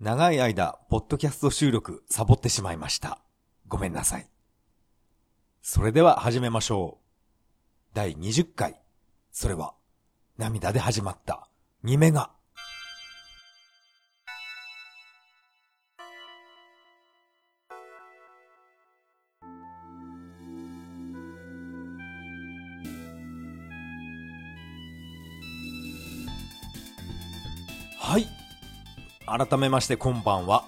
[0.00, 3.20] 長い間、ポッドキャスト収録サボってしまいました。
[3.68, 4.28] ごめんなさい。
[5.62, 7.94] それでは始めましょう。
[7.94, 8.80] 第20回。
[9.30, 9.74] それは、
[10.36, 11.48] 涙で始まった、
[11.84, 12.30] 2メガ。
[29.36, 30.64] 改めましてこんばんは。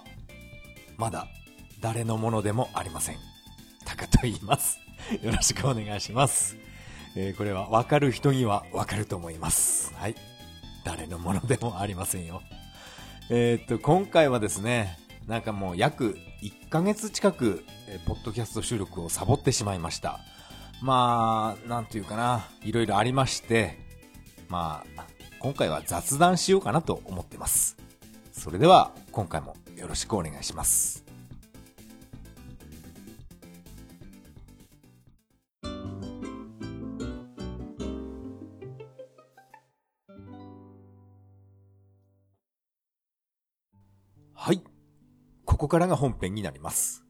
[0.96, 1.28] まだ
[1.80, 3.16] 誰のものでもありません。
[3.84, 4.80] タカと言います。
[5.22, 6.56] よろしくお願いします。
[7.14, 9.94] えーこれはわかる人にはわかると思います。
[9.94, 10.16] はい。
[10.84, 12.42] 誰のものでもありませんよ。
[13.30, 14.98] えーっと、今回はですね、
[15.28, 20.18] なんかもう約1ヶ月近く、えーポッドキャスト収録をサボってしまいました。
[20.82, 23.78] まあ、なんていうかな、いろいろありまして、
[24.48, 25.04] まあ、
[25.38, 27.85] 今回は雑談しようかなと思ってます。
[28.38, 31.04] それでは、今回もよろしくお願いします。
[44.32, 44.62] はい。
[45.44, 47.04] ここからが本編になります。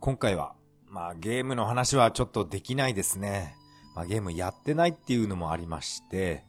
[0.00, 0.54] 今回は、
[0.86, 3.54] まあゲームの話はちょっとできないですね。
[3.94, 6.44] まあゲームやってないっていうのもありまして、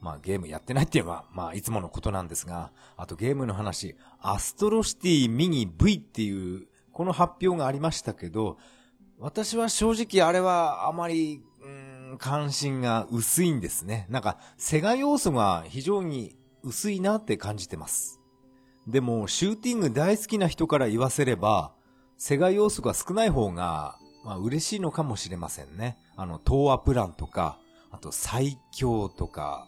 [0.00, 8.58] まあゲームやってないっていうのは、まあいつものことなんですが、あとゲームの話、アストロシティミニ V っていう、この発表がありましたけど、
[9.18, 14.06] 私は正直あれはあまり、うん関心が薄いんですね。
[14.08, 18.20] なんか、セガ要素が非常に薄いなって感じてます。
[18.86, 21.72] でも、シューティング大好きな人から言わせれば、
[22.16, 25.98] セガ要素が少ない方が、まあ嬉しいのかもしれませんね。
[26.16, 27.58] あの、東亜プランとか、
[27.90, 29.66] あと最強とか、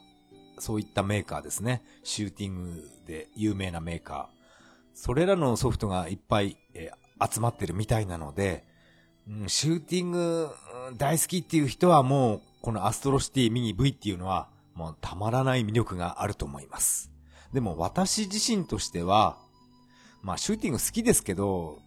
[0.63, 1.83] そういったメーカーですね。
[2.05, 4.27] シューティングで有名なメーカー。
[4.95, 8.65] それらのソフトがいっぱい、えー集まってるみたいなので、
[9.29, 10.49] うんシューティング
[10.99, 17.13] 大好きっていう人はもう、このアストロシティミニ V っていうのは、もうたまらない魅力があると思います。
[17.53, 19.39] でも私自身としては、
[20.21, 21.79] まあシューティング好きですけど、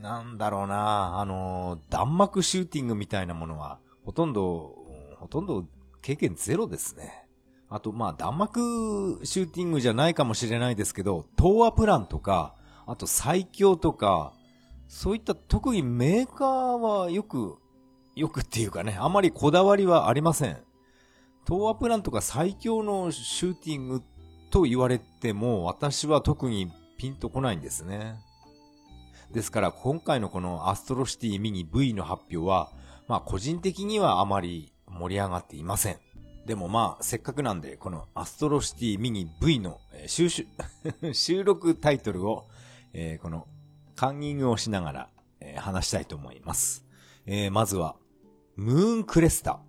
[0.00, 4.76] なんだろうな、あの、弾幕シューティングみたいなものは、ほとんど、
[5.16, 5.66] ほとんど
[6.02, 7.27] 経験ゼロですね。
[7.70, 12.54] あと、まあ、弾幕シューティングじゃないかもしれないですけど、東亜プランとか、
[12.86, 14.32] あと最強とか、
[14.88, 17.58] そういった特にメーカーはよく、
[18.16, 20.56] よくっていうかね、あまりこだわりはありません。
[21.46, 24.02] 東亜プランとか最強のシューティング
[24.50, 28.16] と言われても、私は特にピンとこないんですね。
[29.32, 32.70] ですから今回のこのアストロシティミニ V の発表は、
[33.08, 35.98] まあ個人的にはあまり盛り上がっていません。
[36.48, 40.46] でもまあせっかくなんでこのアストロシティミニ V のえー収集
[41.12, 42.46] 収録タイトルを、
[42.94, 43.46] えーこの
[43.94, 45.10] カンニングをしながら、
[45.40, 46.86] えー話したいと思います。
[47.26, 47.96] えーまずは、
[48.56, 49.60] ムーンクレスタ。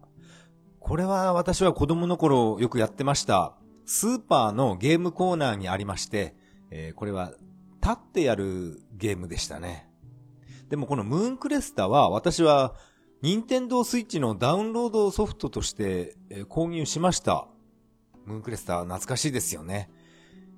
[0.80, 3.58] これは私は子供の頃よくやってました。
[3.86, 6.34] スーパーのゲームコーナーにありまして、
[6.72, 7.34] えーこれは
[7.82, 9.90] 立ってやるゲームでしたね。
[10.70, 12.74] でもこのムーンクレスタは私は
[13.22, 17.48] 任天堂スイッチのダウンロードソフトとして、えー購入しました。
[18.26, 19.90] ムーンクレスター懐かしいですよね。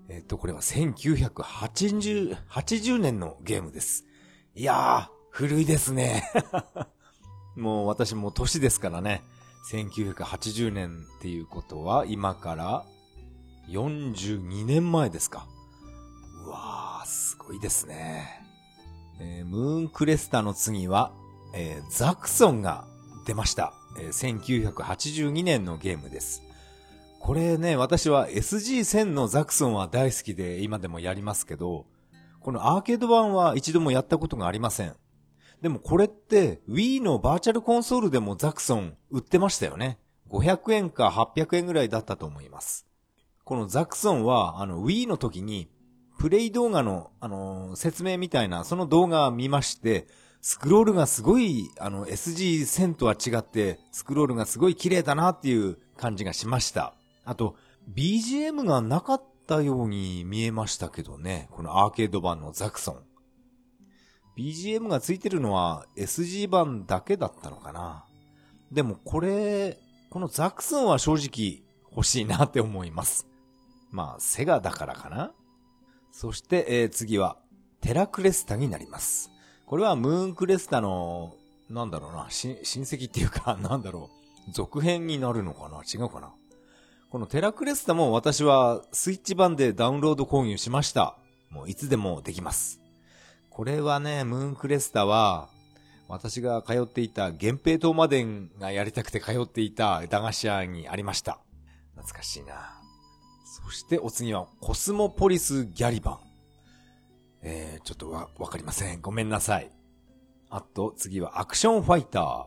[0.10, 4.06] えっと、これは1980 80年のゲームです。
[4.54, 6.24] いやー、古いですね。
[7.58, 9.24] もう私も年ですからね。
[9.72, 12.86] 1980年っていうことは今から
[13.70, 15.48] 42年前ですか。
[16.46, 18.46] うわー、すごいですね。
[19.20, 21.12] えームーンクレスタの次は、
[21.54, 22.86] えーザクソンが
[23.26, 23.74] 出ました。
[24.00, 26.44] えー1982年のゲームです。
[27.20, 31.86] これね、私は SG1000 のザクソンは大好きで今でもやりますけど、
[32.40, 34.96] このアーケード版は一度もやったことがありません。
[35.62, 40.00] でもこれって Wii のバーチャルコンソールでもザクソン売ってましたよね。
[40.30, 42.88] 500円か800円ぐらいだったと思います。
[43.44, 45.70] このザクソンはあの Wii の時に
[46.18, 50.08] プレイ動画のあの説明みたいなその動画を見まして、
[50.42, 56.96] スクロールがすごいあの SG1000 とは違ってスクロールがすごい綺麗だなっていう感じがしました。
[57.26, 57.56] あと
[57.96, 61.48] BGM がなかったように見えましたけどね。
[61.52, 63.04] このアーケード版のザクソン。
[64.38, 68.06] BGM がついてるのは SG 版だけだったのかな。
[68.72, 69.78] でもこれ、
[70.10, 73.28] このザクソンは正直欲しいなって思います。
[73.92, 75.34] まあ、セガだからかな。
[76.12, 77.38] そして、えー次は、
[77.82, 79.31] テラクレスタになります。
[79.72, 81.34] これはムーンクレスタの、
[81.70, 84.10] なんだろうな、親戚っていうか、 なんだろ
[84.50, 85.82] う、続編になるのかな？
[85.82, 86.34] 違うかな？
[87.10, 91.16] このテラクレスタも私はスイッチ版でダウンロード購入しました。
[91.50, 92.82] もういつでもできます。
[93.50, 95.48] これはね、ムーンクレスタは、
[96.10, 98.28] 私が通っていた源平島まで
[98.60, 101.40] がやりたくて通っていた駄菓子屋にありました。
[101.96, 102.74] 懐かしいな。
[103.46, 106.31] そしてお次はコスモポリスギャリバン。
[107.44, 109.02] えー、ちょっとわ、わかりません。
[109.02, 109.72] ごめんなさい。
[110.50, 112.46] あと、次はアクションファイター。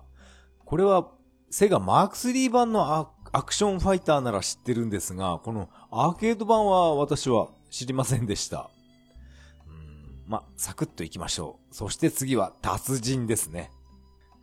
[0.65, 1.11] これは、
[1.51, 8.71] セガマーク3版のアクションファイターなら知ってるんですが、このアーケード版は私は知りませんでした。
[9.67, 11.75] うん、ま、サクッといきましょう。
[11.75, 13.71] そして次は達人ですね。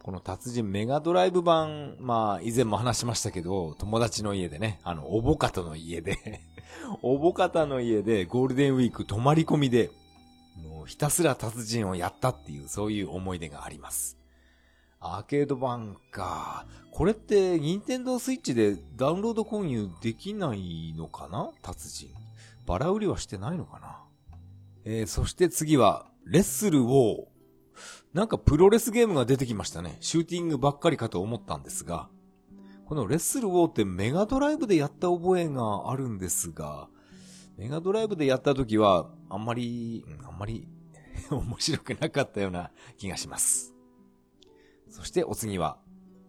[0.04, 6.42] この達人メガドライブ版、まあ以前も話しましたけど、友達の家でね、あの、おぼかたの家で
[7.04, 9.92] おぼかたの家でゴールデンウィーク泊まり込みで、
[10.86, 14.18] ひたすら達人をやったっていう、そういう思い出があります。
[15.00, 16.66] アーケード版か。
[16.92, 21.52] これって、ニンテンドースイッチでダウンロード購入できないのかな？
[21.62, 22.10] 達人。
[22.68, 24.04] バラ売りはしてないのかな？
[24.86, 27.26] えー、そして次は、レッスルウォー。
[28.14, 29.98] なんかプロレスゲームが出てきましたね。
[30.02, 32.10] シューティングばっかりかと思ったんですが。
[32.86, 36.90] このレッスルウォーってメガドライブでやった覚えがあるんですが、
[37.58, 40.68] メガドライブでやった時は、あんまり、あんまり
[41.32, 43.74] 面白くなかったような気がします。
[44.90, 45.80] そしてお次は、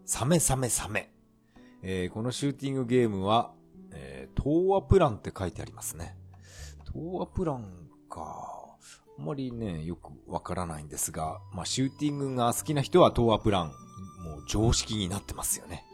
[0.05, 1.13] サメサメサメ。
[1.83, 3.55] えー、このシューティングゲームは、
[3.91, 6.17] えー、東亜プランって書いてありますね。
[6.93, 8.77] 東亜プランか。
[9.19, 15.85] あんまりね、よくわからないんですが、まあ、シューティングが好きな人は東亜プラン、もう常識になってますよね。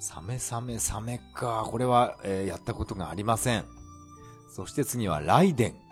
[0.00, 1.66] サメサメサメか。
[1.68, 3.64] これは、えー、やったことがありません。
[4.50, 5.85] そして次はライデン。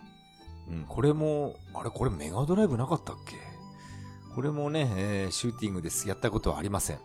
[0.69, 3.37] うん、これも、あれこれメガドライブなかったっけ？
[4.34, 6.08] これもね、えー、シューティングです。
[6.08, 6.99] やったことはありません。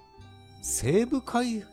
[0.61, 1.63] 西部開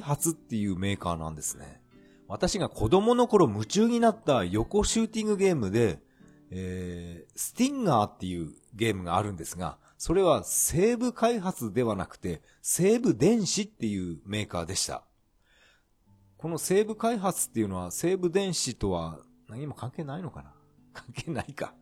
[0.00, 1.82] 発っていうメーカーなんですね。
[2.28, 5.98] 私が子供の頃夢中になった横シューティングゲームで、
[6.50, 15.04] えー、スティンガーっていうゲームがあるんですが、それは西部開発ではなくて、西部電子っていうメーカーでした。
[16.38, 19.18] この西部開発っていうのは西部電子とは
[19.48, 20.54] 何も関係ないのかな？
[20.92, 21.74] 関係ないか。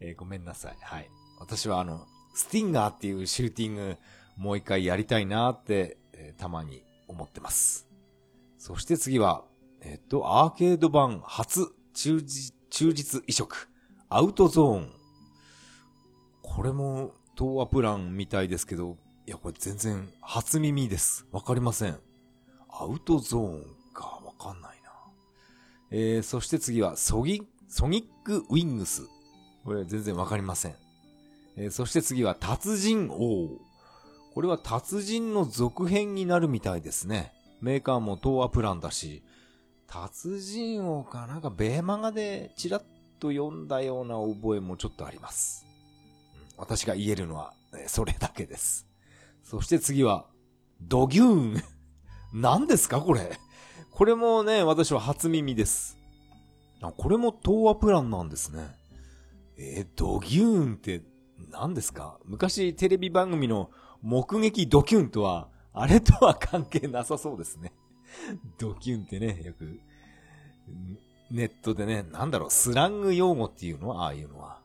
[0.00, 0.76] えー、ごめんなさい。
[0.80, 1.08] はい。
[1.38, 3.96] 私はあの、スティンガーっていうシューティング
[4.36, 7.88] もう一回やりたいなって、えー、たまに思ってます。
[8.58, 9.44] そして次は、
[9.80, 13.68] えっ、と、アーケード版初忠実、忠実移植、
[14.08, 14.92] アウトゾーン。
[16.42, 21.26] これも東亜プランみたいですけど、いや、これ全然初耳です。
[21.32, 21.98] わかりません。
[22.68, 24.90] アウトゾーンか、わかんないな。
[25.90, 29.08] えー、そして次は、ソギ、ソニックウィングス。
[29.64, 30.74] これ全然わかりません。
[31.56, 33.48] えー、そして次は、達人王。
[34.34, 37.32] これは達人の続編になるみたいですね。
[37.62, 39.22] メーカーも東亜プランだし、
[39.86, 42.82] 達人王かなんかベーマガでチラッ
[43.18, 45.64] と読んだような覚えもちょっとあります。
[46.58, 47.54] 私が言えるのは、
[47.86, 48.86] それだけです。
[49.42, 50.26] そして次は、
[50.82, 51.62] ドギューン。
[52.38, 53.38] 何ですかこれ？
[53.90, 56.01] これもね、私は初耳です。
[56.88, 58.68] あ、これも東亜プランなんですね。
[59.56, 61.02] えー、ドギューンって
[61.50, 62.18] 何ですか？
[62.24, 63.70] 昔テレビ番組の
[64.02, 67.72] 目撃ドキュンとは、あれとは関係なさそうですね。
[68.58, 69.80] ドキュンってね、よく、
[71.30, 73.88] ネットでね、なんだろう、スラング用語っていうの？
[73.90, 74.60] は、ああいうのは。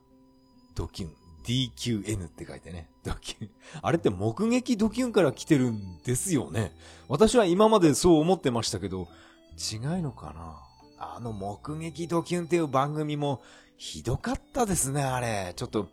[0.75, 1.11] ドキュン。
[1.45, 2.89] DQN って書いてね。
[3.05, 3.49] ドキュン。
[3.81, 6.75] あれって目撃ドキュンから来てるんですよね。
[7.07, 9.07] 私は今までそう思ってましたけど、
[9.57, 10.66] 違いのかな？
[10.97, 13.41] あの目撃ドキュンっていう番組も
[13.77, 15.53] ひどかったですね、あれ。
[15.55, 15.89] ちょっと、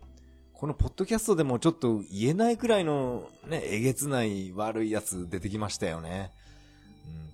[0.52, 6.30] このポッドキャストでもちょっと言えないくらいのね、えげつない悪いやつ出てきましたよね。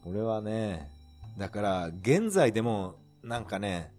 [0.05, 0.91] うん、これはね、
[1.39, 3.93] だから現在でもなんかね、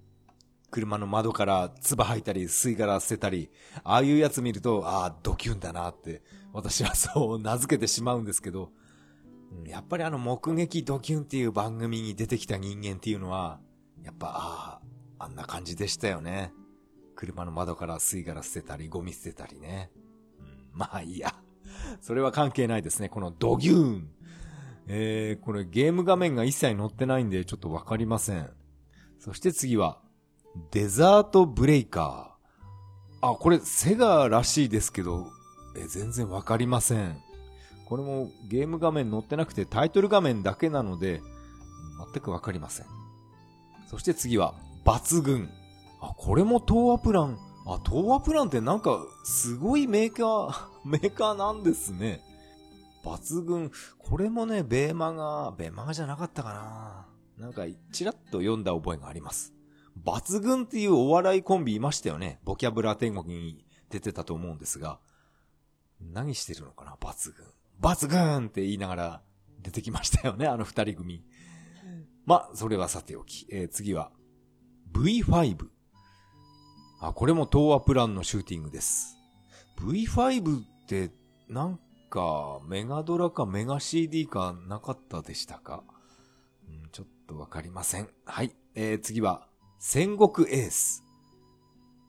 [0.71, 3.49] 車の窓から唾吐いたり、吸い殻捨てたり、
[3.83, 6.21] ああいうやつ見ると、ああ、ドキュンだなって、
[6.53, 8.71] 私はそう名付けてしまうんですけど、
[9.65, 13.59] やっぱりあの目撃ドキュンっていう番組に出てきた人間っていうのは、
[14.03, 14.79] やっぱ、あ
[15.19, 16.53] あ、あんな感じでしたよね。
[17.15, 19.91] 車の窓から吸い殻捨てたり、ゴミ捨てたりね。
[20.39, 21.35] うん、まあいいや。
[22.01, 23.09] それは関係ないですね。
[23.09, 24.09] このドギューン。
[24.87, 28.49] えー、これゲーム画面が一切載ってないんでちょっとわかりません。
[29.19, 30.01] そして次は、
[30.71, 33.31] デザートブレイカー。
[33.33, 35.27] あ、これセガらしいですけど、
[35.77, 37.21] え、全然わかりません。
[37.91, 41.21] これもゲーム画面載ってなくてタイトル画面だけなので、
[42.13, 42.85] 全くわかりません。
[43.89, 44.55] そして次は、
[44.85, 45.49] 抜群。
[45.99, 47.37] あ、これも東亜プラン？
[47.67, 52.21] あ、東亜プランってなんか、すごいメーカー、 メーカーなんですね。
[53.03, 53.69] 抜群。
[53.97, 56.53] これもね、ベーマガ、ベーマガじゃなかったか
[57.37, 57.45] な。
[57.45, 59.53] なんか、ちらっと読んだ覚えがあります。
[60.01, 62.39] 抜群っていうお笑いコンビいましたよね。
[62.45, 65.01] ボキャブラ天国に出てたと思うんですが、
[65.99, 67.45] 何してるのかな抜群。
[67.79, 69.21] 抜群って言いながら
[69.61, 71.23] 出てきましたよね、あの二人組。
[72.25, 73.47] まそれはさておき。
[73.51, 74.11] えー、次は、
[74.93, 75.67] V5。
[76.99, 79.17] あ、これも東亜プランのシューティングです。
[79.77, 81.11] V5 って、
[81.49, 85.83] なんか、メガドラかメガ CD かなかったでしたか、
[86.69, 88.09] うん、ちょっとわかりません。
[88.25, 88.53] はい。
[88.75, 89.47] えー、次は、
[89.79, 91.03] 戦国エース。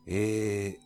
[0.06, 0.78] え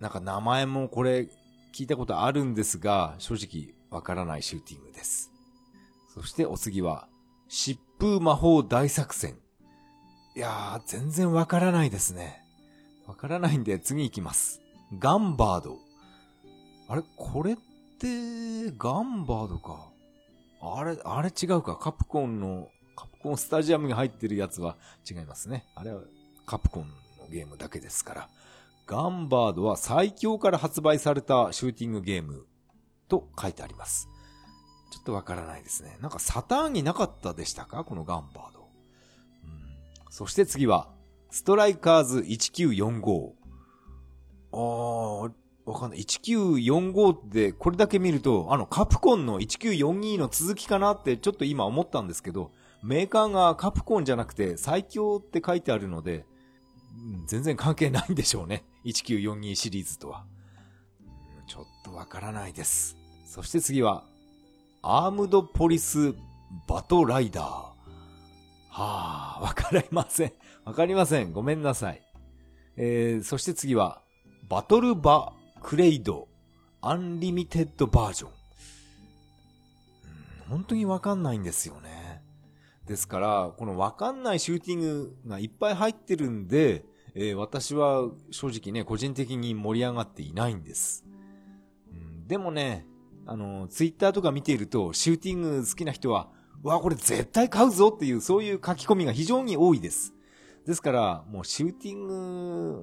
[0.00, 1.28] ー、なんか名前もこれ
[1.74, 5.30] 聞いたことあるんですが、正直わからないシューティングです。
[6.14, 7.08] そしてお次は、
[7.48, 9.38] 疾風魔法大作戦。
[10.36, 12.44] いやー、全然わからないですね。
[13.06, 14.60] わからないんで次行きます。
[14.98, 15.78] ガンバード。
[16.88, 17.56] あれこれっ
[17.98, 19.90] て、ガンバードか。
[20.60, 21.76] あれ、あれ違うか。
[21.76, 24.76] カプコンの、カプコンスタジアムに入ってるやつは
[25.08, 25.66] 違いますね。
[25.74, 26.02] あれは
[26.46, 28.28] カプコンのゲームだけですから。
[28.86, 32.46] ガンバードは最強から発売されたシューティングゲーム
[33.08, 34.08] と書いてあります。
[34.90, 35.98] ちょっとわからないですね。
[36.00, 37.84] なんかサターンになかったでしたか？
[37.84, 38.68] このガンバード。
[39.44, 39.50] うん、
[40.10, 40.88] そして次は、
[41.30, 43.32] ストライカーズ1945。
[44.50, 45.32] あー、
[45.66, 45.98] わかんない。
[46.00, 52.50] 1945ってこれだけ見ると、あのカプコンの1942の続きかなってちょっと今思ったんですけど、
[52.82, 56.24] メーカーがカプコンじゃなくて最強って書いてあるので、
[57.26, 58.64] 全然関係ないんでしょうね。
[58.86, 60.24] 1942シリーズとは。
[61.46, 62.97] ちょっとわからないです。
[63.38, 64.02] そして次は、
[64.82, 66.12] アームドポリス
[66.66, 67.44] バトライダー。
[67.44, 67.76] は
[68.68, 70.32] あ、わかりません。
[70.64, 71.32] わかりません。
[71.32, 72.02] ごめんなさい。
[72.76, 74.02] えー、そして次は、
[74.48, 76.26] バトルバクレイド
[76.80, 78.30] アンリミテッドバージョン。
[80.48, 82.24] 本当にわかんないんですよね。
[82.88, 91.04] ですから、このわかんないシューティングがいっぱい入ってるんで、えー、私は正直ね、個人的に盛り上がっていないんです。
[91.92, 92.84] うん、でもね、
[93.30, 96.30] あの、ツイッターとか見ていると、シューティング好きな人は、
[96.62, 100.14] わ、これ絶対買うぞっていう、そういう書き込みが非常に多いです。
[100.66, 102.14] ですから、もうシューティング、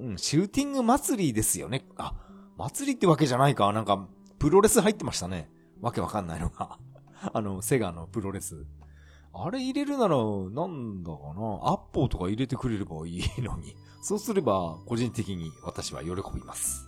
[0.06, 1.84] うん、シューティング祭りですよね。
[1.96, 2.14] あ、
[2.56, 3.72] 祭りってわけじゃないか。
[3.72, 4.06] なんか、
[4.38, 5.50] プロレス入ってましたね。
[5.80, 6.78] わけわかんないのが。
[7.34, 8.64] あの、セガのプロレス。
[9.34, 13.74] あれ入れるなら、なんだかな、アッポーとか入れてくれればいいのに。
[14.00, 16.85] そうすれば、個人的に私は喜びます。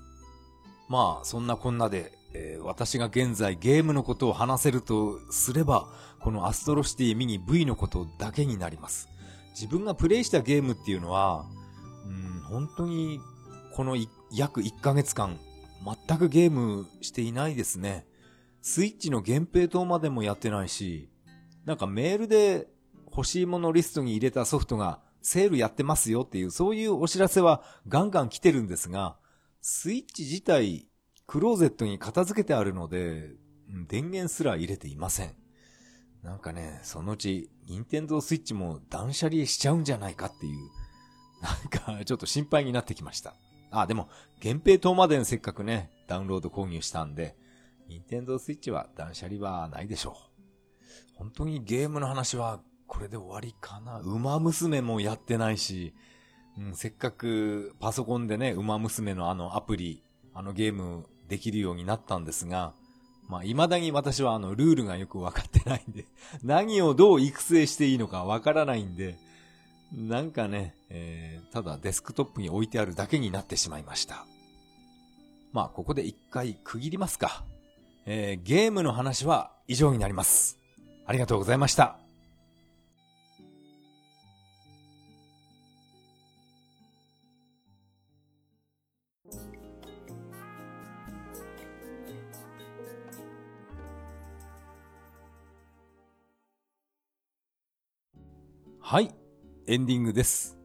[0.88, 5.88] まあ、そんなこんなで、えー、私が現在ゲームのことを話せるとすれば、
[6.20, 9.08] このアストロシティミニ V のことだけになります。
[9.50, 11.44] 自分がプレイしたゲームっていうのは、
[12.06, 13.20] うん、本当に、
[13.74, 13.96] この
[14.32, 15.38] 約1ヶ月間、
[15.84, 18.06] 全くゲームしていないですね。
[18.62, 21.10] スイッチの限定等までもやってないし、
[21.64, 22.66] なんかメールで
[23.10, 29.16] 欲しいものリストに入れたソフトがセールやってますよっていう、そういうお知らせはガンガン来てるんですが、
[29.60, 30.88] スイッチ自体、
[31.26, 33.30] クローゼットに片付けてあるので、
[33.88, 35.34] 電源すら入れていません。
[36.22, 40.58] なんかね、そのうち、ニンテンドースイッチも断捨離しちゃうんじゃないかっていう、
[41.42, 43.34] なんかちょっと心配になってきました。
[43.70, 44.08] あ、でも、
[44.40, 47.36] 限定等までせっかくね、ダウンロード購入したんで、
[47.88, 50.28] ニンテンドースイッチは断捨離はないでしょう。
[51.14, 53.98] 本当にゲームの話はこれで終わりかな。
[54.00, 55.94] 馬娘もやってないし、
[56.58, 60.02] うん、せっかくパソコンでね、馬娘のあのアプリ、
[60.34, 62.72] あのゲームできるようになったんですが、
[63.28, 66.06] まあ、未だに私はあの、ルールがよくわかってないんで、
[66.42, 69.16] 何をどう育成していいのかわからないんで、
[69.92, 74.26] なんかね、えー、ただデスクトップに置いてあるだけになってしまいました。
[75.52, 77.44] まあ、ここで一回区切りますか。
[78.04, 80.58] えー、ゲームの話は以上になります。
[81.06, 82.07] ありがとうございました。
[98.90, 99.14] はい、
[99.66, 100.56] エンディングです。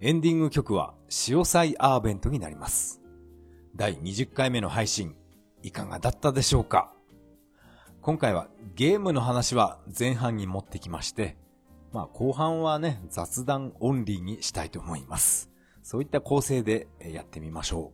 [0.00, 3.02] エンディング曲は、潮祭アーベントになります。
[3.74, 5.16] 第20回目の配信、
[5.60, 6.92] いかがだったでしょうか？
[8.00, 8.46] 今回は
[8.76, 11.36] ゲームの話は前半に持ってきまして、
[11.92, 15.50] まあ後半はね、雑談オンリーにしたいと思います。
[15.82, 17.90] そういった構成でやってみましょ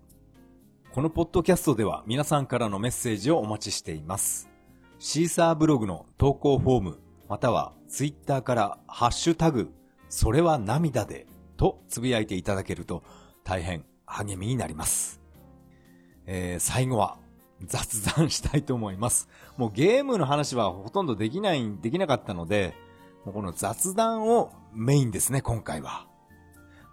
[0.90, 0.92] う。
[0.92, 4.50] このポッドキャストでは皆さんからのメッセージをお待ちしています。
[4.98, 9.70] シーサーブログの投稿フォーム、またはツイッターからハッシュタグ、
[10.08, 13.02] それは涙でとつぶやいていただけると
[13.44, 15.20] 大変励みになります。
[16.26, 17.18] えー、最後は
[17.66, 19.28] 雑談したいと思います。
[19.56, 22.74] もうゲームの話はほとんどできない、できなかったので、
[23.24, 26.06] もうこの雑談をメインですね、今回は。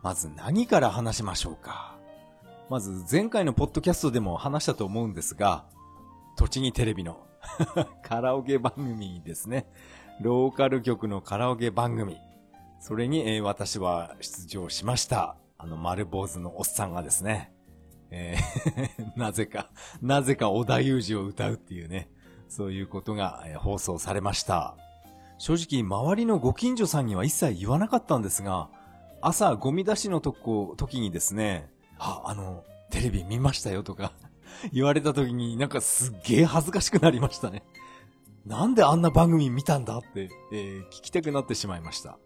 [0.01, 1.95] まず何から話しましょうか。
[2.69, 5.65] まず前回のポッドキャストでも話したと思うんですが、
[6.35, 7.25] 栃木テレビの
[8.03, 9.67] カラオケ番組ですね。
[10.21, 12.17] ローカル局のカラオケ番組。
[12.79, 15.35] それに、えー、私は出場しました。
[15.57, 17.51] あの丸坊主のおっさんがですね。
[18.11, 19.69] えー なぜか、
[20.01, 22.09] なぜか小田裕二を歌うっていうね。
[22.47, 24.77] そういうことが、えー、放送されました。
[25.37, 28.69] 正直、周りのご近所さんには一切言わなかったんですが、
[29.21, 34.13] 朝ゴミ出しのとこ、時にですね、あ、あの、テレビ見ましたよとか
[34.71, 37.63] 言われた時になんかすっげえ恥ずかしくなりましたね。
[38.45, 42.19] なんであんな番組見たんだって、えー、聞きたくなってしまいました。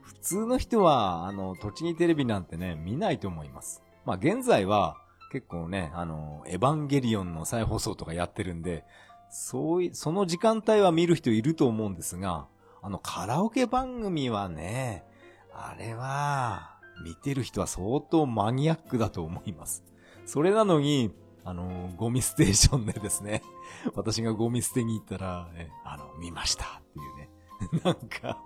[0.00, 3.82] 普通の人は、あの、栃木テレビなんてね、見ないと思います。
[4.04, 4.96] まあ、現在は、
[5.32, 8.84] 結構ね、あの、エヴァンゲリオンの再放送とかやってるんで、
[9.28, 12.46] そうい、その時間帯は見る人いると思うんですが、
[12.80, 15.04] あの、カラオケ番組はね、
[15.52, 19.84] あれは、見てる人は相当マニアックだと思います。
[20.24, 21.12] それなのに、
[21.44, 23.42] あの、ゴミステーションでですね、
[23.94, 27.30] 私がゴミ捨てに行ったら、ね、あの、見ましたっていうね。
[27.84, 28.42] なんか、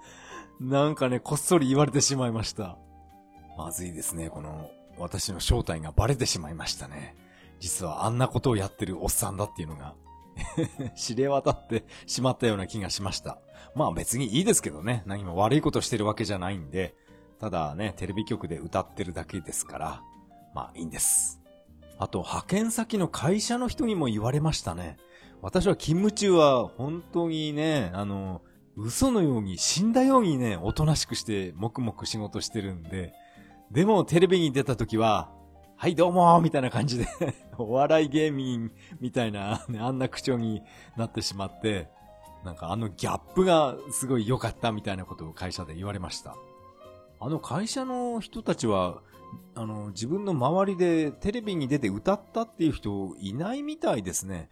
[0.60, 2.78] なんかね、こっそり言われてしまいました。
[3.56, 7.16] まずいですね、この、私の正体がバレてしまいましたね。
[7.58, 9.94] 実はあんなことをやってるおっさんだっていうのが
[10.96, 13.38] 知れ渡ってしまったような気がしました。
[13.74, 15.02] まあ別にいいですけどね。
[15.06, 16.94] 何も悪いことしてるわけじゃないんで、
[17.38, 20.02] ただね、テレビ局で歌ってるだけですから、
[20.54, 21.40] まあいいんです。
[21.98, 24.96] あと、派遣先の会社の人にも言われましたね。
[25.42, 28.42] 私は勤務中は本当にね、あの、
[28.76, 33.14] 嘘のように死んだようにね、おとなしくして黙々仕事してるんで、
[33.70, 35.30] でもテレビに出た時は、
[35.76, 37.06] はいどうもーみたいな感じで
[37.56, 38.70] お笑い芸人
[39.00, 40.62] みたいな、ね、あんな口調に
[40.98, 41.88] なってしまって、
[42.44, 46.36] なんかあのギャップがすごい良かったみたいなことを会社で言われました。
[47.18, 49.02] あの会社の人たちは、
[49.54, 54.50] あの、自分の周りでテレビに出て歌ったっていう人いないみたいですね。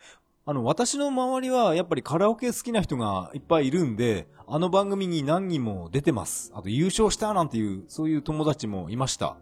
[0.49, 6.53] あの、私の周りはやっぱりカラオケ好きな人がいっぱいいるんで、あの番組に何人も出てます。
[6.55, 9.37] あと優勝したなんていう、そういう友達もいました。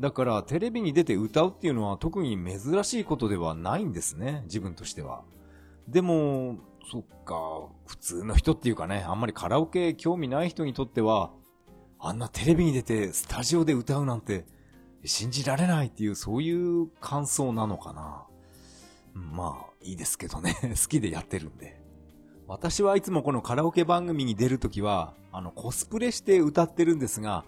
[0.00, 5.24] だからテレビに出て歌うっていうのは特に珍しいことではないんですね、自分としては。
[5.88, 6.56] でも、
[6.90, 11.32] そっか、普通の人っていうかね、あんまりカラオケ興味ない人にとっては、
[11.98, 14.46] あんなテレビに出てスタジオで歌うなんて
[15.04, 18.24] 信じられないっていうそういう感想なのかな。
[19.14, 20.56] まあ、いいですけどね。
[20.62, 21.80] 好きでやってるんで。
[22.46, 27.44] 私はいつもこのカラオケ番組に出るときは、あの、コスプレして歌ってるんですが、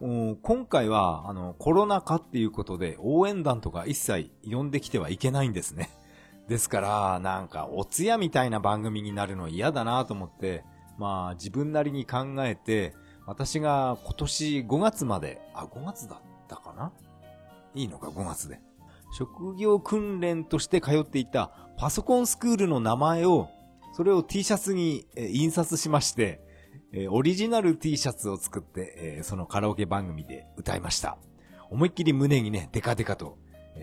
[0.00, 5.90] 今回は、あの、コロナ禍っていうことで応援団とか一切呼んできてはいけないんですね。
[6.48, 10.64] ですから、なんか、お通夜みたいな番組になるの嫌だなと思って、
[10.98, 12.94] まあ、自分なりに考えて、
[13.26, 16.18] 私が今年5月まで、あ、5月だっ
[16.48, 16.92] たかな？
[17.74, 18.60] いいのか、5月で。
[19.16, 23.48] 職業訓練として通っていたパソコンスクールの名前を、
[23.92, 26.40] それを T シャツに印刷しまして、
[27.10, 31.16] オリジナル T シャツを作って、そのカラオケ番組で歌いました。
[31.70, 33.38] 思いっきり胸にね、デカデカと、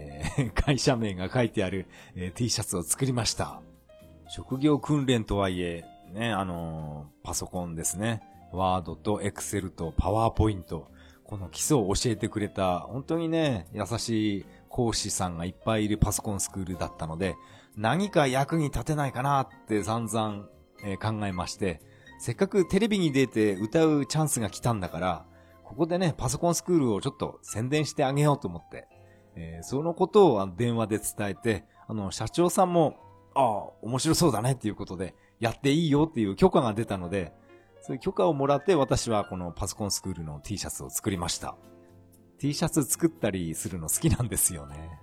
[0.53, 1.87] 会社名が書いてある、
[2.35, 3.61] T シャツを作りました。
[4.27, 8.21] 職業訓練とはいえ、ね、あの、パソコンですね。
[8.51, 10.91] ワードとエクセルとパワーポイント。
[11.23, 17.35] この基礎を教えてくれた、本当にね、優しい講師さんがいっぱいいるパソコンスクールだったので、
[17.75, 20.45] 何か役に立てないかなって散々、
[20.83, 21.81] え、考えまして、
[22.19, 25.25] せっかくテレビに出て歌うチャンスが来たんだから、
[25.63, 28.87] ここでね、パソコンスクールをちょっと宣伝してあげようと思って、
[29.35, 32.97] えー、そのことを電話で伝えて、あの、社長さんも、
[33.35, 37.33] ああ、面白そうだねっていうことで、やっていいよっていう許可が出たので、
[37.81, 41.55] そういう許可をもらって私はこのパソコンスクールの T シャツを作りました。
[42.41, 44.99] T シャツ作ったりするの好きなんですよね。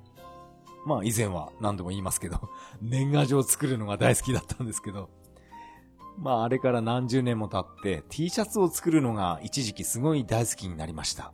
[0.85, 2.51] まあ以前は何度も言いますけど、
[2.83, 5.09] 年賀状作るのが大好きだったんですけど、
[6.17, 11.33] まああれから何十年も経って T シャツを作るのが一時期すごい大好きになりました。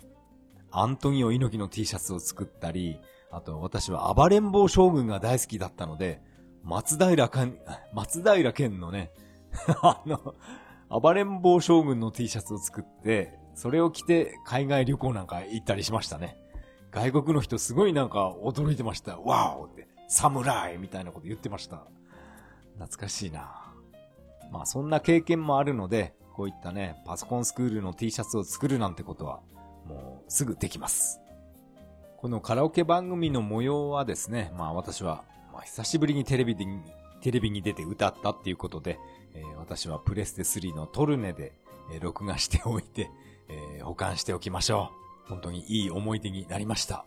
[0.71, 6.21] アントニオ猪木の T シャツを作ったり、あと私は暴れん坊将軍が大好きだったので、
[6.63, 7.59] 松平健、
[7.95, 9.11] 松平健のね、
[9.81, 10.35] あの、
[10.91, 16.37] 暴れん坊将軍の T シャツを作って、それを着て海外旅行なんか行ったりしましたね。
[16.91, 19.19] 外国の人すごいなんか驚いてました。
[19.19, 21.85] ワオって、サムライみたいなこと言ってました。
[22.79, 23.73] 懐かしいな
[24.53, 29.41] まあそんな経験もあるので、こういったね、パソコンスクールの T シャツを作るなんてことは、
[29.87, 31.21] もうすぐできます。
[32.17, 36.67] このカラオケ番組の模様はですね、まあ私は、まあ久しぶりにテレビで、
[37.21, 38.99] テレビに出て歌ったっていうことで、
[39.35, 41.53] えー、私はプレステ3のトルネで、
[41.93, 43.11] えー、録画しておいて、
[43.49, 44.91] えー、保管しておきましょ
[45.27, 47.07] う本当にいい思い出になりました。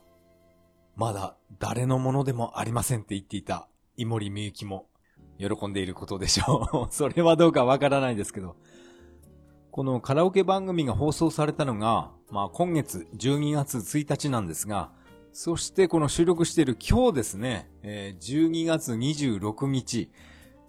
[0.95, 4.87] まだ誰のものでもありませんって言っていた、井森美幸も
[5.37, 6.93] 喜んでいることでしょう。
[6.93, 8.55] それはどうかわからないですけど。
[9.71, 14.91] このカラオケ番組が放送されたのが、まあ今月12月1日なんですが、
[15.33, 20.09] そしてこの収録している今日ですね、えー、12月26日。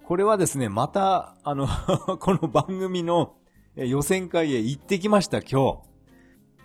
[0.05, 1.67] これはですね、また、あの
[2.21, 3.35] この番組の
[3.87, 5.79] 予選会へ行ってきました、今日。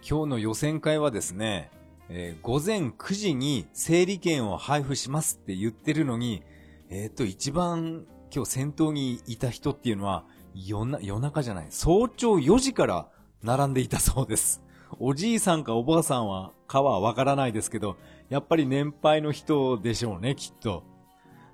[0.10, 1.70] 今日の予選会はですね、
[2.10, 6.42] えー、午前9時に整理券を配布しますって言ってるのに、
[6.90, 13.08] えっ、と、一番今日先頭にいた人っていうのは、夜な、夜中じゃない、早朝4時から
[13.44, 14.64] 並んでいたそうです。
[14.98, 17.96] おじいさんかおばあさんは、かはわからないですけど、
[18.30, 20.84] やっぱり年配の人でしょうね、きっと。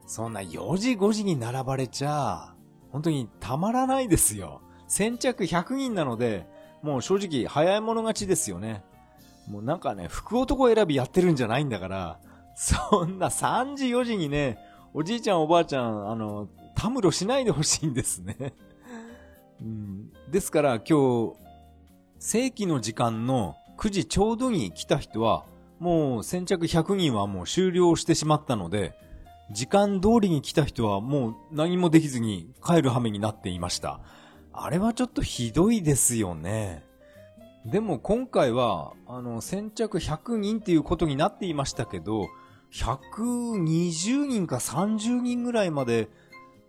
[0.07, 2.55] そんな4時5時に並ばれちゃ、
[2.93, 4.61] 本当にたまらないですよ。
[4.89, 6.45] 先着100人なので、
[6.81, 8.83] もう正直早い者勝ちですよね。
[9.47, 12.19] もうなんかね、福男選びやってるんじゃないんだから、
[12.55, 14.57] そんな3時4時にね、
[14.93, 18.53] おじいちゃんおばあちゃん、あの、たむろしないでほしいんですね。
[19.61, 21.35] うん、ですから今日、
[22.17, 25.45] 正規の時間の9時ちょうどに来た人は、
[25.79, 28.93] もう先着100人はもう終了してしまったので、
[29.51, 33.99] 時間通りに来た人はもう何もできずに帰る羽目になっていました。
[34.61, 36.83] あれはちょっとひどいですよね。
[37.65, 42.27] でも今回は、あの、先着100人っていうことになっていましたけど、
[42.73, 46.09] 120人か30人ぐらいまで、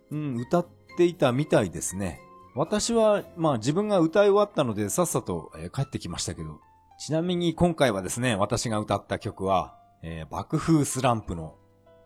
[0.09, 2.19] うん、歌っていたみたいですね。
[2.55, 6.59] 私は、まあ自分が歌い終わったのでさっさと、えー、帰ってきましたけど。
[6.99, 11.55] ちなみに今回はですね、私が歌った曲は、えー、爆風スランプの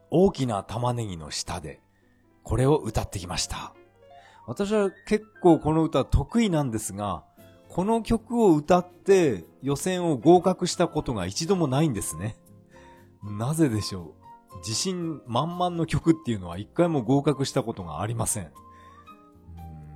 [0.09, 1.81] 大きな玉ねぎの下で、
[2.43, 3.73] これを歌ってきました。
[4.47, 7.23] 私は結構この歌得意なんですが、
[7.69, 12.37] この曲を歌って予選を合格したことが一度もないんですね。
[13.23, 14.13] なぜでしょ
[14.53, 14.57] う？
[14.59, 18.51] 自信満々の曲っていうのは一回も合格したことがありません。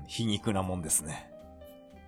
[0.07, 1.31] 皮肉なもんですね。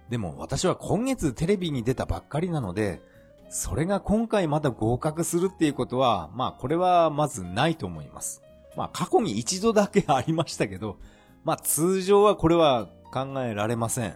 [0.10, 3.01] でも私は今月テレビに出たばっかりなので、
[3.49, 8.41] それが今回また合格するっていうことは、まあこれはまずないと思います。
[8.75, 10.97] まあ過去に一度だけありましたけど、
[11.43, 14.15] まあ通常はこれは考えられません。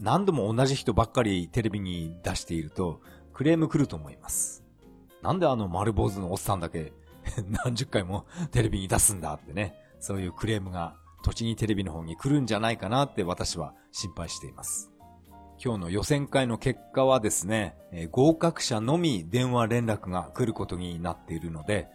[0.00, 3.00] 何度も同じ人ばっかりテレビに出していると
[3.32, 4.64] クレーム来ると思います。
[5.22, 6.92] なんであの丸坊主のおっさんだけ
[7.64, 14.90] 何十回もテレビに出すんだってね、そういうクレームが栃木テレビの方に来るんじゃないかなって私は心配しています。
[15.62, 21.88] 今日の予選会の結果はですね、えー、合格者のみ電話連絡が来ることになっているので、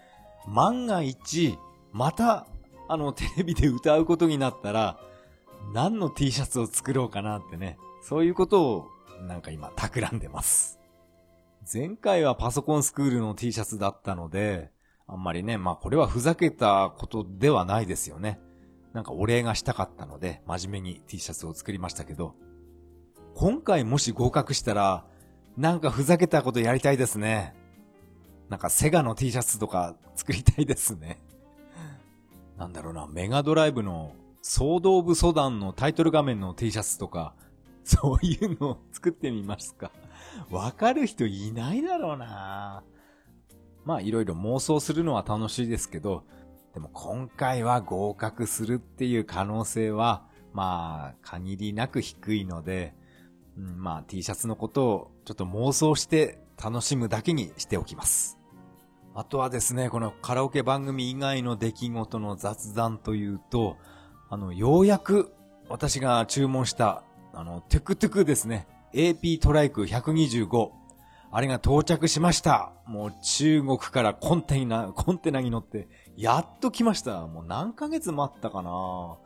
[0.46, 1.58] 万が一、
[1.94, 2.46] また、
[2.88, 5.00] あの、テレビで歌うことになったら、
[5.74, 8.88] 何の T シャツを作ろうかなってね、そういうことを、
[9.28, 10.80] なんか今、企んでます。
[11.72, 14.72] 前回はパソコンスクールの T シャツだったので、
[15.08, 18.40] あんまりね、まあこれはふざけたことではないですよね。
[18.94, 22.36] なんかお礼がしたかったので、真面目に T シャツを作りましたけど、
[23.36, 25.06] 今回もし合格したら、
[25.58, 27.56] なんかふざけたことやりたいですね。
[28.50, 31.22] なんかセガの T シャツとか作りたいですね。
[32.58, 37.34] なんだろうな、メガドライブのソードオブソダンのタイトル画面の T シャツとか、
[37.84, 39.92] そういうのを作ってみますか。
[40.50, 42.84] わかる人いないだろうな
[43.86, 46.24] まあいろいろ妄想するのは楽しいですけど、
[46.74, 52.96] でも今回は合格するっていう可能性は、まあ、限りなく低いので、
[53.58, 58.43] うん、まあ T シャツのことをちょっと妄想して楽しむだけにしておきます。
[59.16, 63.78] あとはですね、このカラオケ番組以外の出来事の雑談というと、
[64.28, 65.32] あの、ようやく
[65.70, 68.68] 私が注文した、あの、トゥクトゥクですね。
[68.94, 70.72] AP トライク125。
[71.32, 72.74] あれが到着しました。
[72.88, 77.28] もう中国からコンテナ、コンテナに乗って、やっと来ました。
[77.28, 79.18] もう何ヶ月待ったかな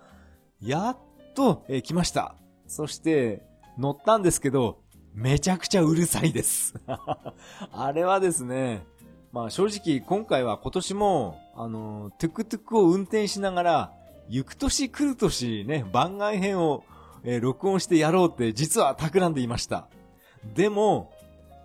[0.62, 0.98] やっ
[1.34, 2.36] と、え来ました。
[2.68, 3.42] そして、
[3.78, 4.82] 乗ったんですけど、
[5.14, 6.76] めちゃくちゃうるさいです
[7.72, 8.86] あれはですね、
[9.32, 13.94] まあ正直今回は今年も、あの、トゥクトゥクを運転しながら、
[14.30, 16.84] 行く年来る年ね、番外編を、
[17.24, 19.88] えー、録音してやろうって実は企んでいました。
[20.56, 21.12] でも、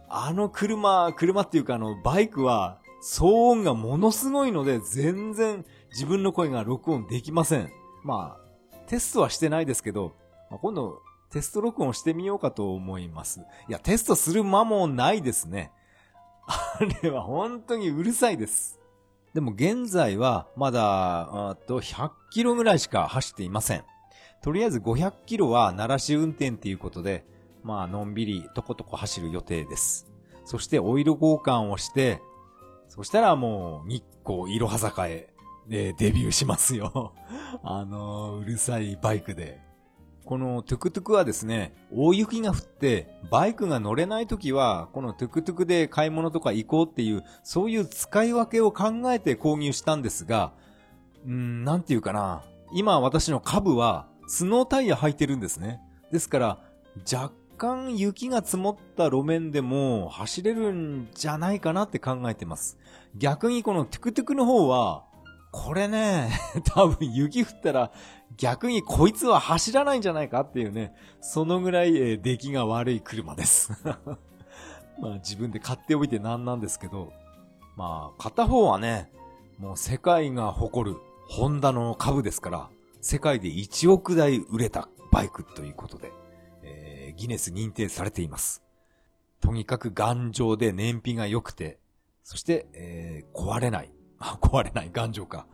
[0.08, 7.70] あの車、車っていうかあのバイクは騒音がものすごいので全然自分の声が録音できません。
[8.04, 10.12] まあ、テストはしてないですけど、
[10.50, 13.40] まあ、今度テスト録音してみようかと思います。
[13.68, 15.72] いや、テストする間もないですね。
[16.46, 18.80] あれは本当にうるさいです。
[19.34, 23.84] でも現在はまだ、あと100キロぐらいしか走っていません。
[24.42, 27.24] とりあえず500キロは慣らし運転っていうことで、
[27.62, 30.12] まあ、のんびりとことこ走る予定です。
[30.44, 32.20] そしてオイル交換をして、
[32.88, 35.28] そしたらもう日光いろは坂へ、
[35.68, 37.14] デビューしますよ。
[37.62, 39.60] あのうるさいバイクで。
[40.24, 50.52] このトゥクトゥクはですね、大雪が降って、バイクが乗れない時は、このトゥクトゥクで買い物とか行こうっていう、そういう使い分けを考えて購入したんですが、
[51.26, 52.44] うん、なんていうかな。
[52.72, 55.80] 今私の株は、スノータイヤ履いてるんですね。
[56.12, 56.58] ですから、
[57.12, 62.78] 若干雪が積もった路面でも走れるんじゃないかなって考えてます。
[63.16, 65.04] 逆にこのトゥクトゥクの方は、
[65.52, 66.30] これね、
[66.64, 67.92] 多分雪降ったら
[68.36, 73.72] 逆にこいつは走らないんじゃないかっていうね、そのぐらい、え、出来が悪い車です
[75.00, 77.12] まあ自分で買っておいてなんなんですけど、
[77.76, 79.12] まあ片方はね、
[79.58, 80.96] もう世界が誇る
[81.28, 86.12] ホンダの株ですから、世界で1億台売れたバイクということで、
[86.62, 88.62] えー、ギネス認定されています。
[89.40, 91.78] とにかく頑丈で燃費が良くて、
[92.22, 93.92] そして、えー、壊れない。
[94.18, 95.46] あ、 壊れない、頑丈か。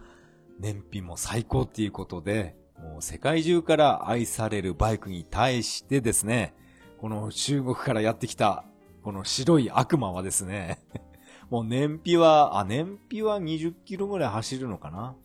[0.59, 6.55] 燃費も最高っていうことで、もう世界中から愛されるバイクに対してですね、
[6.99, 8.65] この中国からやってきた、
[9.03, 10.79] この白い悪魔はですね、
[11.51, 15.17] もう燃費は、あ、燃費は20キロぐらい走るのかな？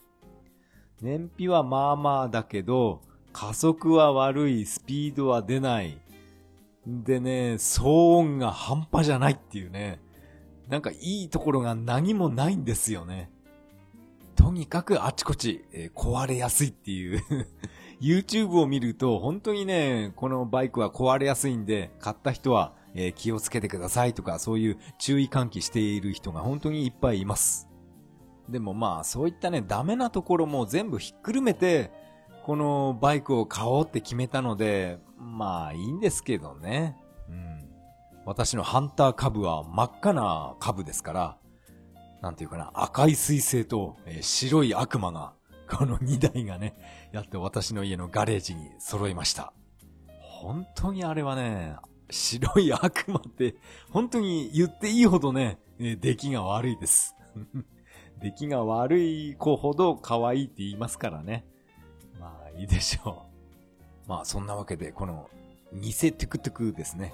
[1.01, 3.01] 燃費はまあまあだけど、
[3.33, 5.99] 加速は悪い、スピードは出ない。
[6.85, 9.99] でね、騒音が半端じゃないっていうね。
[10.69, 13.32] なんかいいところが何もないんですよね。
[14.35, 17.23] とにかくあちこち、えー、壊れやすいっていう
[18.01, 27.69] YouTube を見ると本当にね、このバイクは壊れやすいんで、買った人は、えー、気をつけてくださいとか、そういう注意喚起している人が本当にいっぱいいます。
[28.49, 31.91] でもまあ、そういったね、ダメなところも全部ひっくるめて、
[32.43, 36.97] このバイクを買おうって決めたので、まあいいんですけどね。
[37.29, 37.69] うん。
[38.25, 41.37] 私のハンター株は真っ赤な株ですから、
[42.23, 45.33] なんていうかな、赤い彗星と、えー、白い悪魔が、
[45.69, 46.73] この2台がね、
[47.11, 49.51] やって私の家のガレージに揃いました。
[50.21, 51.75] 本当にあれはね、
[52.09, 53.55] 白い悪魔って、
[53.89, 57.13] 本当に言っていいほどね、えー、出来が悪いです。
[58.21, 61.45] 出来が悪い子ほど可愛いって言いますからね。
[62.21, 63.25] まあいいでしょ
[64.05, 64.09] う。
[64.09, 65.29] まあそんなわけで、この
[65.73, 67.13] 偽トゥクトゥクですね。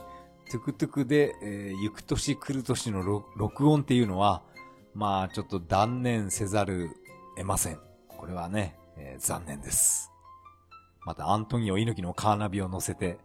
[0.51, 4.43] トゥクトゥクで、えー、行く年来る年の録音っていうのは、
[4.93, 6.89] まあちょっと断念せざる
[7.37, 7.79] 得ません。
[8.07, 10.11] これはね、えー、残念です。
[11.05, 13.17] またアントニオ猪木のカーナビを乗せて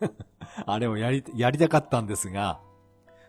[0.66, 2.60] あれをやり、やりたかったんですが、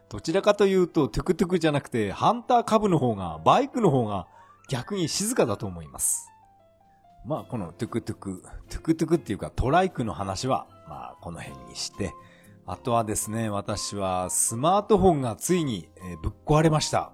[0.09, 4.27] どちらかというとトゥクトゥクじゃなくてハンターカブの方が、バイクの方が
[4.69, 6.31] 逆に静かだと思います。
[7.25, 12.13] まあこのトゥクトゥク、トゥクトゥクっていうかトライクの話は、まあこの辺にして、
[12.65, 17.11] あとはですね、私はスマートフォンがついに、えー、ぶっ壊れました。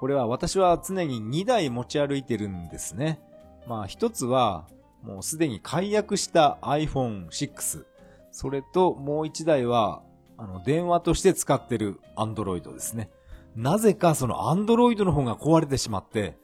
[0.00, 3.20] これは私は常に2台持ち歩いてるんですね。
[3.66, 4.66] まあ一つは
[5.02, 7.84] もうすでに解約した iPhone 6。
[8.30, 10.02] それともう1台は
[10.36, 13.10] あの電話として使ってる Android ですね。
[13.54, 16.36] なぜかその Android の方が壊れてしまって、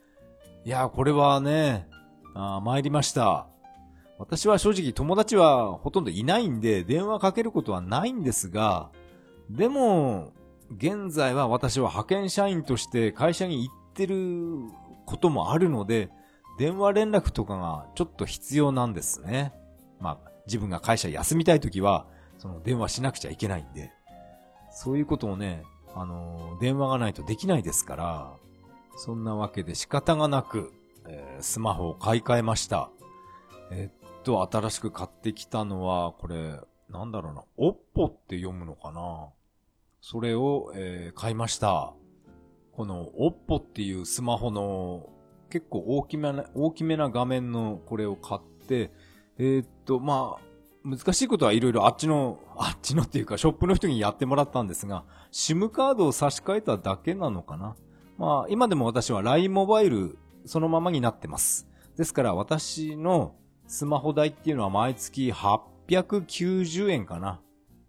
[0.64, 1.88] いや、これはね、
[2.34, 3.46] あ参りました。
[4.18, 8.90] 私は正直友達はほとんどいないんで電話かけることはないんですが、
[9.50, 10.32] でも、
[10.76, 14.16] 現在は私は派遣社員として会社に行ってる
[15.06, 16.10] こともあるので、
[16.58, 19.52] 電話連絡とかがちょっと必要なんですね。
[20.00, 22.06] まあ、自分が会社休みたいときは、
[22.38, 23.92] その電話しなくちゃいけないんで、
[24.70, 25.62] そういうことをね、
[25.94, 28.32] あの、電話がないとできないですから、
[28.96, 30.72] そんなわけで仕方がなく、
[31.06, 32.90] えー、スマホを買い替えました。
[33.70, 39.28] えー、っと、新しく買ってきたのは、これ、なんだろうな、おっぽって読むのかな
[40.02, 41.94] それを、えー、買いました。
[42.72, 45.08] この OPPO っていうスマホの
[45.48, 48.90] 結構大きめな、大きめな画面のこれを買って、
[49.38, 50.42] えー、っと、まあ、
[50.84, 57.76] 難しいことはいろいろあっちの、あっちのっていうかショップの人にやってもらったんですが、SIM カードを差し替えただけなのかな。
[58.18, 61.68] まあ、今でも私は LINE モバイルそのままになってます。
[61.96, 63.36] ですから私の
[63.68, 67.40] スマホ代っていうのは毎月890円かな。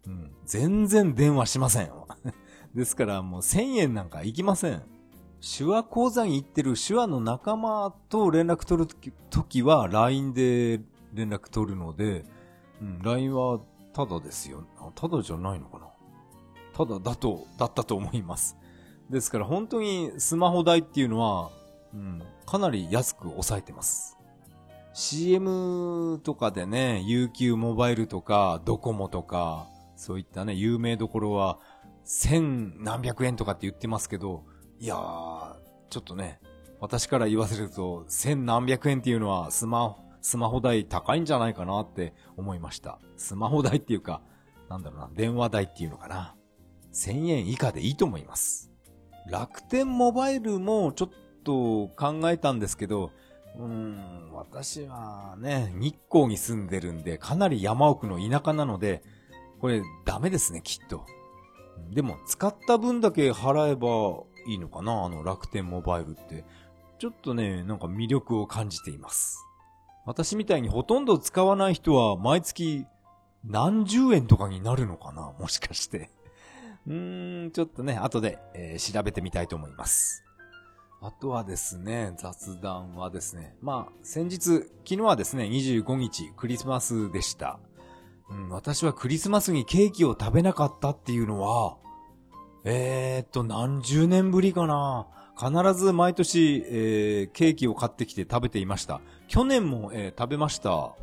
[0.07, 0.31] うん。
[0.45, 1.91] 全然電話しません。
[2.75, 4.83] ですからもう1000円なんか行きません。
[5.41, 10.81] 手話講座に行ってる手話の仲間と連絡取るときは LINE で
[11.13, 12.25] 連絡取るので、
[12.81, 13.59] うん、LINE は
[13.93, 14.65] ただですよ。
[14.95, 15.87] ただじゃないのかな。
[16.73, 18.57] ただだと、だったと思います。
[19.09, 21.51] ですから本当にスマホ代っていうのは、
[21.93, 24.17] うん、かなり安く抑えてます。
[24.93, 29.67] CM とかでね、UQ モバイルとか、ドコモとか、
[30.03, 31.59] そういったね、有名どころは、
[32.03, 34.43] 千何百円とかって言ってますけど、
[34.77, 35.55] いやー、
[35.89, 36.41] ちょっとね、
[36.81, 42.99] 私から言わせると、千何百円っていうのはスマ、スマホ代高いんじゃないかなって思いました。
[43.15, 44.21] スマホ代っていうか、
[44.69, 46.35] なんだろうな、電話代っていうのかな。
[46.91, 48.73] 1000円以下でいいと思います。
[49.29, 51.09] 楽天モバイルもちょっ
[51.45, 53.11] と考えたんですけど、
[53.55, 59.01] うーん、私はね、日光に住んでるんで、かなり山奥の田舎なので、
[59.63, 61.05] これダメですね、きっと。
[61.89, 66.43] でも、使った分だけ払えばいいのかなあの楽天モバイルって。
[66.99, 69.37] ちょっとね、なんか魅力を感じています。
[70.05, 72.85] 私みたいにほとんど使わない人は毎月
[73.45, 76.09] 何十円とかになるのかなもしかして。
[76.85, 80.25] うーん、ちょっとね、後で、えー、調べてみたいと思います。
[80.99, 87.61] あとはですね、雑談はですね、まあ、先日、昨日はですね、25日、クリスマスでした。
[88.33, 91.77] うん、私はクリスマスにケーキを食べなかったっていうのは、
[92.65, 95.07] えー、っと、何十年ぶりかな。
[95.37, 99.01] 必ず毎年、えー、ケーキを買ってきて食べていました。
[99.27, 100.95] 去年も、えー、食べました。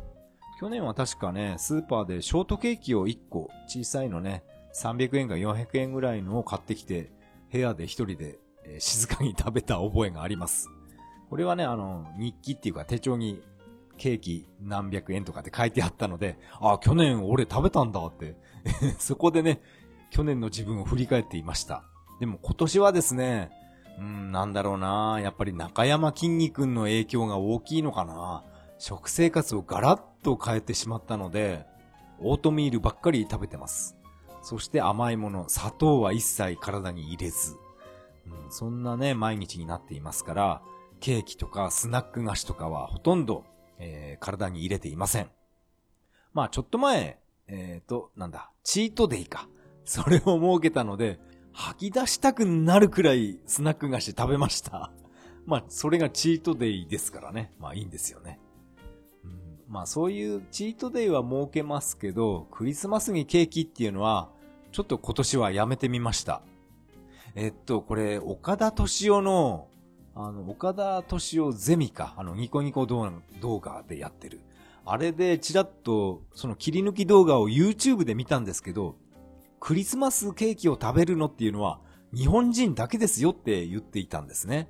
[0.59, 4.43] 去年は確かね、スーパーでショートケーキを1個、小さいのね、
[4.75, 7.11] 300円か400円ぐらいのを買ってきて、
[7.51, 10.69] 部屋で一人で、えー、静かに食べた覚えがあります。
[11.29, 13.41] これはね、あの、日記っていうか手帳に
[13.97, 18.35] ケーキ何百円とかって書いてあったので、あ、去年俺食べたんだって
[18.99, 19.61] そこでね、
[20.09, 21.83] 去年の自分を振り返っていました。
[22.19, 23.51] でも今年はですね、
[23.99, 28.43] うん、なんだろうなやっぱり中山きんに君の影響が大きいのかな
[28.77, 31.65] 食生活をガラッと変えてしまったので、
[32.19, 33.95] オートミールばっかり食べてます。
[34.41, 37.57] そして甘いもの、砂糖は一切体に入れず。
[38.25, 40.61] うん、そんなね、毎日になっていますから、
[40.99, 43.43] ケーキとかスナック菓子とかはほとんど、
[43.81, 45.29] えー、体に入れていません。
[46.33, 49.49] まあちょっと前、えっ、ー、と、なんだ、チートデイか。
[49.83, 51.19] それを設けたので、
[51.51, 54.91] 吐き出したくなるくらいスナック菓子食べました。
[55.45, 57.51] まあ、それがチートデイですからね。
[57.59, 58.39] まあいいんですよね。
[59.25, 64.29] うん、まあそういうチートデイは設けますけど、クリスマスにケーキっていうのは、
[64.71, 66.43] ちょっと今年はやめてみました。
[67.35, 69.67] えっと、これ、岡田敏夫の、
[70.13, 73.11] あの、岡田敏夫ゼミか、あの、ニコニコ動
[73.59, 74.41] 画でやってる。
[74.85, 78.95] あれでチラッと、その切り抜き動画を YouTube で見たんですけど、
[79.59, 81.79] クリスマスケーキを食べるのっていうのは
[82.13, 84.69] 日本人だけですよって言っていたんですね。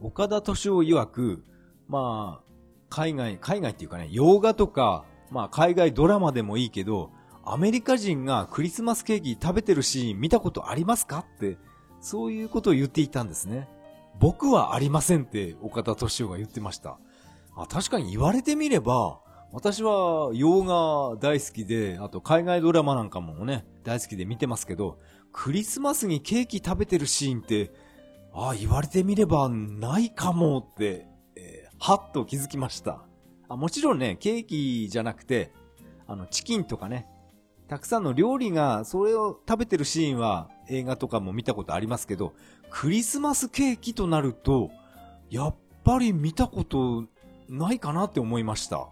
[0.00, 1.44] 岡田敏夫曰く、
[1.88, 2.50] まあ、
[2.88, 7.10] 海外、海外っていうかね、洋画とか、まあ海外ドラマでもいいけど、
[7.44, 11.58] アメリカ人がクリスマスケーキ食べてるシーン見たことありますかって、
[12.00, 13.68] そういうことを言っていたんですね。
[14.20, 16.98] 僕はありませんって岡田敏夫が言ってました。
[17.56, 24.98] あ確かに言われてみれば、私は洋画大好きで、あと海外ドラマなんかもね、大好きで見てますけど、
[25.32, 27.72] クリスマスにケーキ食べてるシーンって、
[28.34, 33.02] あ、言われてみればないかもって、えー、はっと気づきました
[33.48, 33.56] あ。
[33.56, 35.50] もちろんね、ケーキじゃなくて、
[36.06, 37.08] あの、チキンとかね、
[37.68, 42.34] たくさんの料理が、それを食べてるシーンは映画とかも見たことありますけど、
[42.70, 44.70] クリスマスケーキとなると、
[45.28, 45.54] やっ
[45.84, 47.04] ぱり見たこと
[47.48, 48.88] ないかなって思いました。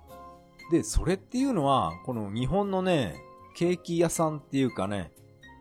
[0.71, 3.17] で、それっていうのは、この日本のね、
[3.55, 5.13] ケーキ屋さんっていうかね、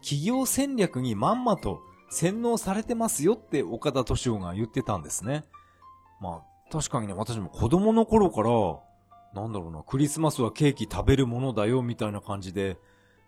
[0.02, 5.44] 企業戦略にまんまと洗脳されてますよって岡田敏夫が言ってたんですね。
[6.22, 8.52] まあ、確かにね、私も子供の頃から、
[9.42, 12.78] なんだろうな、クリスマスはケーキ食べるものだよ、みたいな感じで、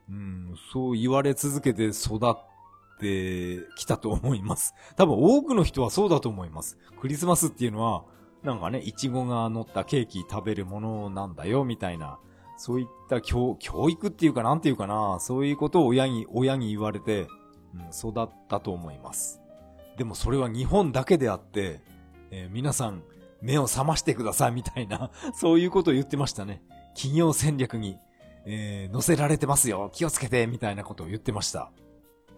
[0.09, 2.48] うん、そう言われ続けて育っ
[2.99, 4.75] てきたと思います。
[4.95, 6.77] 多分多くの人はそうだと思います。
[6.99, 8.03] クリスマスっていうのは、
[8.43, 12.19] なんかね、いちごが乗ったケーキ食べるものなんだよ、みたいな、
[12.57, 17.27] そういった教、教育っていうかなんていうかな、そういうことを親に、親に言われて、
[17.73, 19.41] うん、育ったと思います。
[19.97, 21.81] でもそれは日本だけであって、
[22.31, 23.03] えー、皆さん、
[23.41, 26.61] 目を覚ましてください、みたいな、 そういうことを言ってましたね。
[26.95, 27.97] 企業戦略に、
[28.45, 31.71] えー、乗せられてますよ、気をつけて、みたいなことを言ってました。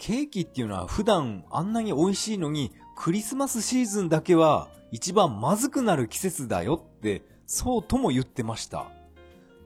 [0.01, 8.87] ケーキっていうのは普段あんなに美味しいのに、クリスマスシーズンだけは一番まずくなる季節だよって、そうとも言ってました。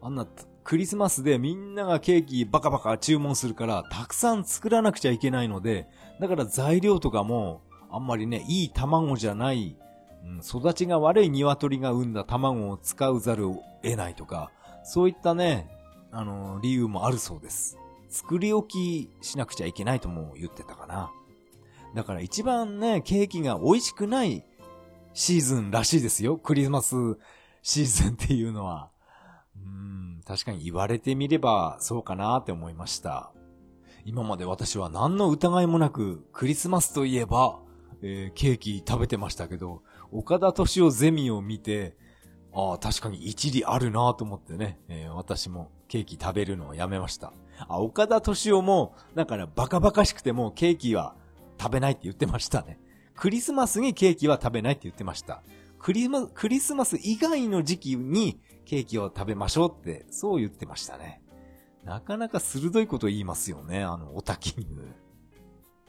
[0.01, 0.27] あんな、
[0.65, 5.87] クリスマスでみんながケーキバカバカ注文するから、たくさん作らなくちゃいけないので、
[6.19, 9.77] だから材料とかも、あんまりね、いい卵じゃない、
[10.25, 14.51] うん、育ちが悪い鶏が産んだ卵を使うざるを得ないとか、
[14.83, 15.69] そういったね、
[16.11, 17.77] あの、理由もあるそうです。
[18.15, 21.11] 作り置きしなくちゃいけないとも言ってたかな。
[21.93, 24.45] だから一番ね、ケーキが美味しくない
[25.13, 26.37] シーズンらしいですよ。
[26.37, 26.95] クリスマス
[27.61, 28.89] シーズンっていうのは。
[29.57, 33.33] うん、確かに言われてみればそうかなって思いました。
[34.05, 37.59] 今まで私は何の疑いもなく、クリスマスといえば、
[38.01, 41.97] えー、ケーキ食べてましたけど、岡田敏夫ゼミを見て、
[42.53, 47.33] ああ、確かに一理あるなと思ってね、えー、私もケーキ食べるのをやめました。
[47.67, 51.15] あ、岡田敏夫も、だからバカバカしくてもケーキは
[51.59, 52.79] 食べないって言ってましたね。
[53.15, 55.41] クリスマスにケーキは食べないって言ってました。
[55.79, 61.21] クリマクリスマス以外の時期にケーキを食べましょうって、そう言ってましたね。
[61.83, 64.91] なかなか鋭いこと言いますよね、あの、オタキング。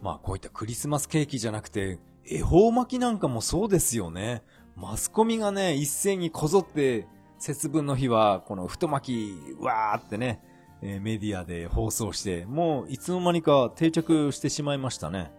[0.00, 1.98] まあ、こういったクリスマスケーキじゃなくて、
[2.30, 4.42] 恵方巻きなんかもそうですよね。
[4.76, 7.08] マスコミがね、一斉にこぞって、
[7.38, 10.42] 節分の日は、この太巻き、わーってね、
[10.82, 15.32] えー、メディアで放送して、もういつの間にか定着してしまいましたね。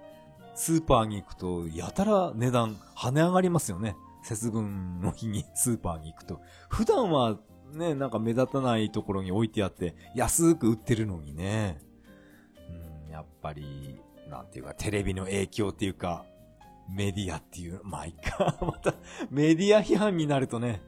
[0.56, 3.96] スーパーに行くと、やたら値段跳ね上がりますよね。
[4.24, 6.42] 節分の日にスーパーに行くと。
[6.70, 7.38] 普段は
[7.74, 11.80] ね、なんか目立たないところに置いてあって、安く売ってるのにね。
[13.06, 16.26] うん、やっぱり、なんていうか、テレビの影響っていうか、
[16.90, 18.58] メディアっていう、まあいいか。
[18.62, 18.96] また、
[19.30, 20.82] メディア批判になるとね、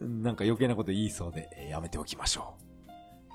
[0.00, 2.65] なんか余計なこと言いそうで、やめておきましょう。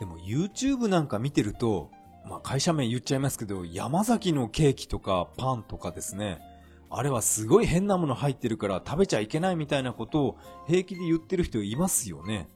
[0.02, 1.91] でも YouTube なんか見てると、
[2.28, 6.41] まあ会社名言っちゃいますけど、山崎のケーキとかパンとかですね、
[6.89, 12.49] あれはすごい変なもの入ってるから食べちゃいけないみたいなことを平気で言ってる人いますよね。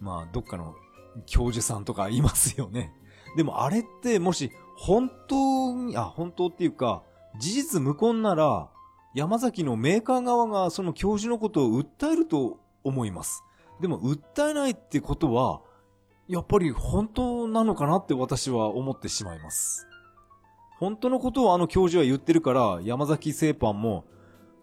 [0.00, 0.74] まあどっかの
[1.26, 2.92] 教授さんとかいますよね。
[3.36, 7.04] でもあれってもし本当に、あ、本当っていうか、
[7.38, 8.68] 事実無根なら、
[9.14, 13.44] 山崎のメーカー側がその教授のことを訴えると思います。
[13.80, 15.60] でも訴えないってことは、
[16.28, 19.86] やっぱり本当なのかなって私は思ってしまいます。
[20.78, 24.04] 本当のことをあの教授は言ってるから、山崎製パンも、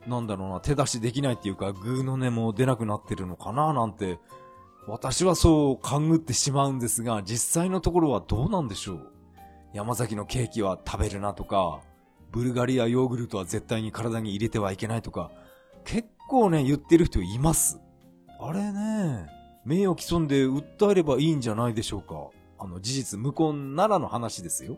[0.08, 4.20] なんだろうな、手出しできないっていうか、グーの音も出なくなってるのかななんて、
[4.88, 9.12] 私はそう勘ぐってしまうんですが、実際のところはどうなんでしょう
[9.74, 11.82] 山崎のケーキは食べるなとか、
[12.32, 15.32] ブルガリアヨーグルトは絶対に体に入れてはいけないとか、
[15.84, 17.82] 結構ね、言ってる人います。
[18.40, 19.26] あれね、
[19.66, 22.30] 名誉毀損で訴えればいいんじゃないでしょうか。
[22.60, 24.78] あの、事実無根ならの話ですよ。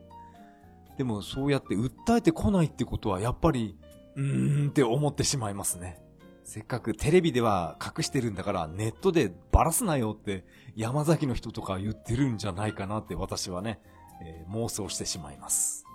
[0.98, 3.78] でも、そうやって訴えてこないってことは、やっぱり、
[4.16, 6.02] うーんって思ってしまいますね。
[6.48, 10.46] せっかくテレビでは隠してるんだからネットでバラすなよって
[10.78, 13.82] 山崎の人とか言ってるんじゃないかなって私はね、
[14.22, 15.86] えー、妄想してしまいます。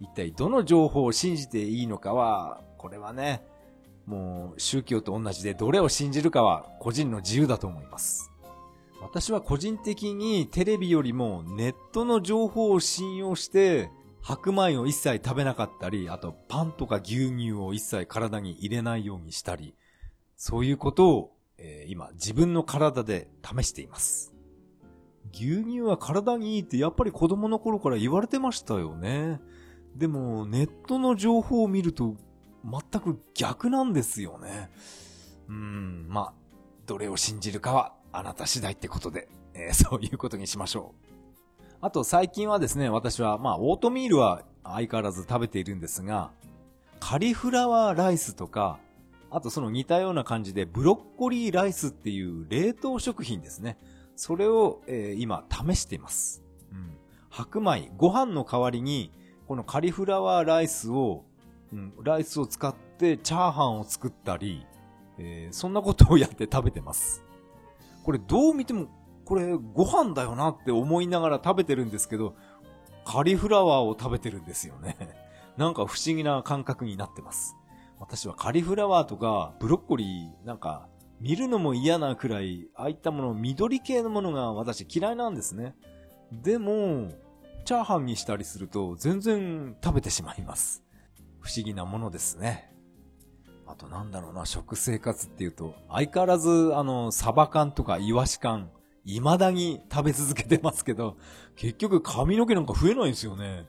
[0.00, 3.46] 一体どの情報を信じていいのかは、これはね、
[4.06, 8.30] もう宗教と同じでどれを信じるかは個人の自由だと思います。
[9.00, 13.90] 私は個人的にテレビよりもネットの情報を信用して
[14.20, 19.74] 白米を一切食べなかったり、あとパンとか牛乳を一切体に入れないようにしたり、
[20.36, 24.32] そういうことを、えー、今自分の体で試しています。
[25.32, 29.40] 牛乳は体にいいってやっぱり子供の頃から言われてましたよね。
[29.96, 32.16] でもネットの情報を見ると
[32.64, 34.70] 全く逆なんですよね。
[35.48, 36.32] うん、まあ、
[36.86, 41.64] どれを信じるかはあなた次第ってことで、えー、 そういうことにしましょう。
[41.80, 46.30] あと最近はですね、私は、まあ、オートミールは相変わらず食べているんですが、
[47.00, 48.78] カリフラワーライスとか、
[49.30, 53.78] あとその似たような感じでブロッコリーライスっていう冷凍食品ですね。
[54.14, 56.44] それを、えー、今試しています。
[56.70, 56.96] うん。
[57.30, 59.10] 白米、ご飯の代わりに、
[59.48, 61.24] このカリフラワーライスを
[61.72, 64.66] うん、ライスを使ってチャーハンを作ったり、
[65.18, 67.24] えー、そんなことをやって食べてます。
[68.04, 68.88] これどう見ても、
[69.24, 72.34] これご飯だよなって思いながら食べてるんですけど、
[73.04, 74.96] カリフラワーを食べてるんですよね。
[75.56, 77.56] なんか不思議な感覚になってます。
[77.98, 80.88] 私はカリフラワーとかブロッコリーなんか
[81.20, 85.76] 見るのも嫌なくらい、ああいったもの、緑系のものが私嫌いなんですね。
[86.32, 87.08] でも、
[87.64, 90.82] チャーハンにしたりすると全然食べてしまいます。
[91.42, 92.72] 不思議なものですね。
[93.66, 98.70] あとなんだろうな、食生活っていうと、相変わらず、あの、サバ缶とかイワシ缶、
[99.04, 101.16] 未だに食べ続けてますけど、
[101.56, 103.66] 結局髪の毛なんか増えないんですよね。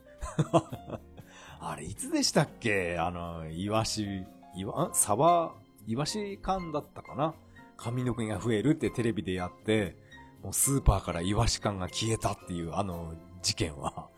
[1.59, 2.99] あれ、いつでしたっけ？
[2.99, 5.55] あの、イワシ、イワ、サバ、
[5.87, 7.33] イワシ缶だったかな？
[7.77, 9.97] 髪の毛が増えるってテレビでやって、
[10.43, 14.09] もうスーパーからイワシ缶が消えたっていうあの事件は、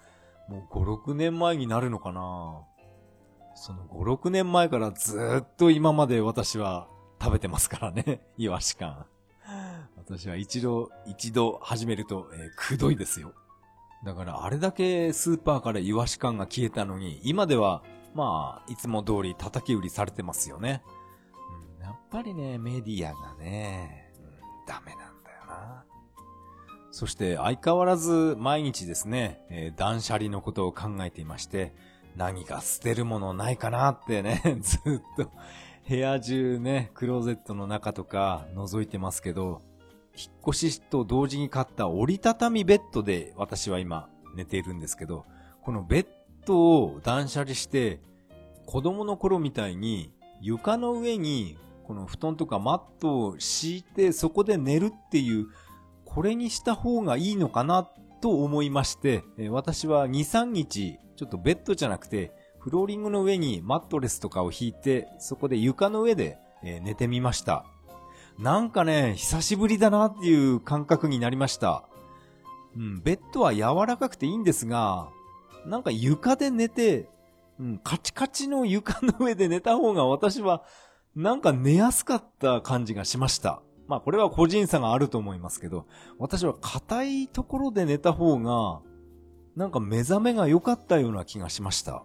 [0.49, 2.63] もう5、6年前になるのかな？
[3.55, 6.87] その5、6年前からずっと今まで私は
[7.21, 8.21] 食べてますからね。
[8.37, 9.05] イワシ缶。
[9.95, 13.33] 私は一度、一度始めると、えー、くどいですよ。
[14.03, 17.81] だからあれだけスーパーからイワシ缶が消えたのに、今では、
[18.13, 20.83] まあ、いつも通り叩き売りされてますよね。
[21.79, 25.85] うん、やっぱりね、メディアがね、うん、ダメなんだよな。
[26.91, 31.73] そして相変わらず毎日ですね、えー、断捨離のことを考えていまして、
[32.15, 34.81] 何か捨てるものないかなってね、 ずっ
[35.17, 35.31] と。
[35.87, 39.61] 部屋中ね、クローゼットの中とか覗いてますけど、
[40.17, 45.25] 引っ越しと同時に買った折りたたみベッドで私は今寝ているんですけど、
[45.61, 46.07] このベッ
[46.45, 48.01] ドを断捨離して、
[48.65, 50.11] 子供の頃みたいに
[50.41, 55.47] 床の上にこの布団とかマットを敷いてそこで寝るっていう、
[56.03, 67.65] これにした方がいいのかなっと思いまして、私は2、3日、ちょっとベッドじゃなくて、フローリングの上にマットレスとかを引いて、そこで床の上で、寝てみました。
[68.39, 71.87] なんかね、久しぶりだなっていう感覚になりました。
[72.75, 75.09] うん、ベッドは柔らかくていいんですが、
[75.65, 77.07] なんか床で寝て、
[77.59, 80.63] うん、カチカチの床の上で寝た方が私は、
[81.15, 83.61] なんか寝やすかった感じがしました。
[83.87, 85.85] まあこれは個人差があると思いますけど、
[86.17, 88.81] 私は硬いところで寝た方が、
[89.55, 92.03] なんか目覚めが良かったような気がしました。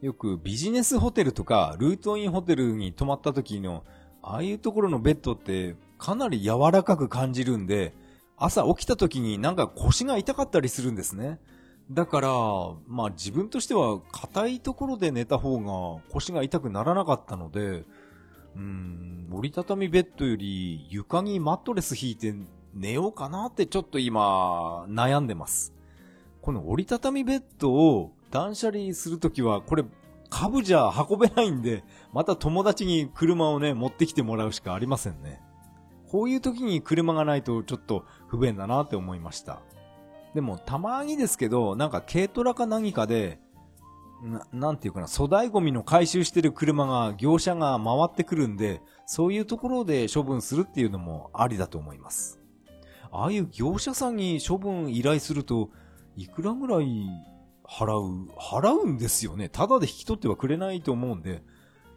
[0.00, 3.84] よくビジネスホテルとかルートインホテルに泊まった時の
[4.22, 7.94] ああいうところのベッドってかなり柔らかく感じるんで、
[8.36, 11.40] 朝起きた時になんか腰が痛かったりするんですね。
[11.90, 12.28] だから、
[12.86, 17.84] まあ自分としては硬いところで寝た方が腰が痛くならなかったので、
[18.56, 22.34] うん、折りたたみベッドより床にマットレス引いて
[22.74, 25.74] 寝ようかなってちょっと今悩んでます。
[26.40, 29.84] この折りたたみベッドを断捨離するときは、これ、
[30.28, 35.40] 株じゃ運べないんで、また友達に車をね、持ってきてもらうしかありませんね。
[36.10, 39.62] こういう時に車がないとちょっと不便だなって思いました。
[40.34, 43.38] でも、たまにですけど、なんか軽トラか何かで、
[44.24, 52.40] な、なんていうかな、粗大ゴミの回収してる車が、業者が回ってくるんで、そういうところで処分するっていうのもありだと思います。
[53.12, 55.70] ああいう業者さんに処分依頼すると、
[56.16, 57.06] いくらぐらい
[57.64, 59.48] 払う、払うんですよね。
[59.48, 61.42] ただで引き取ってはくれないと思うんで、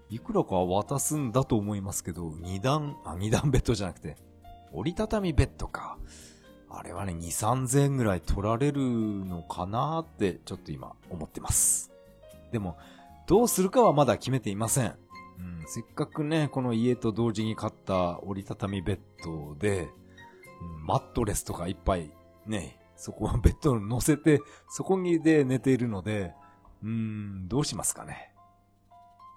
[0.09, 4.17] いくらか渡すんだと思いますけど、二段、あ、二段ベッドじゃなくて、
[4.73, 5.97] 折りたたみベッドか。
[6.69, 11.96] あれはね、2、3000円ぐらい取られるのかなって、ちょっと今思ってます。
[12.51, 12.77] でも、
[13.27, 14.95] どうするかはまだ決めていません。
[15.39, 19.89] うん、せっかくね、この家と同時に買った折りたたみベッドで、
[20.85, 22.11] マットレスとかいっぱい
[22.45, 26.33] ね、そこはベッドに乗せて、そこにで寝ているので、
[26.83, 28.33] うーん、どうしますかね。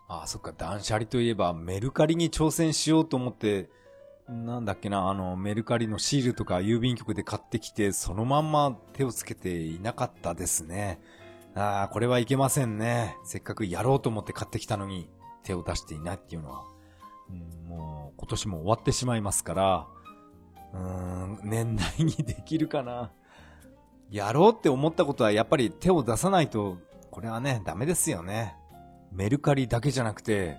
[0.09, 3.71] ああ、そっか、断捨離といえばメルカリに挑戦しようと思って、
[4.29, 11.01] なんだっけな、あの、メルカリのシールとか郵便局で買ってきて、そのまんま手をつけていなかったですね。
[11.61, 13.19] ああ、これはいけませんね。
[13.23, 15.11] せっかくやろうと思って買ってきたのに、
[15.43, 16.65] 手を出していないっていうのは、
[17.29, 19.87] うん、もう今年も終わってしまいますから、
[20.73, 23.13] うーん、年内にできるかな。
[24.11, 26.79] やろうって思ったことはやっぱり手を出さないと、
[27.11, 28.57] これはね、ダメですよね。
[29.13, 30.57] メルカリだけじゃなくて、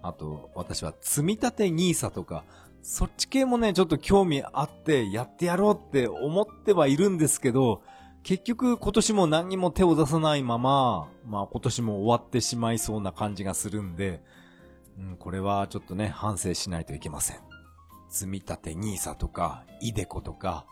[0.00, 2.44] あと、私は積立 NISA とか、
[2.82, 7.82] そっち系もね、ちょっと興味あって、やってやろうって思ってはいるんですけど、
[8.26, 14.20] 結局今年も何にも手を出さないまま、まあ今年も終わってしまいそうな感じがするんで、
[14.98, 17.36] うん、これはちょっとね、反省しないといけません。
[18.08, 20.66] 積み立て NISA とか、イデコとか、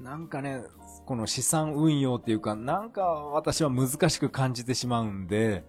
[0.00, 0.60] なんかね、
[1.04, 5.64] この資産運用っていうか、なんか私は難しく感じてしまうんで、